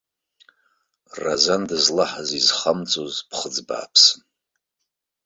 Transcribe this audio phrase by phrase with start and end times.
[1.21, 4.21] Разан дызлаҳаз изхамҵоз ԥхыӡ бааԥсын.